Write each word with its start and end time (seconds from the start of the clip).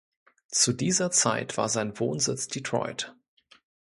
Zu 0.47 0.73
dieser 0.73 1.11
Zeit 1.11 1.57
war 1.57 1.69
sein 1.69 1.99
Wohnsitz 1.99 2.47
Detroit. 2.47 3.13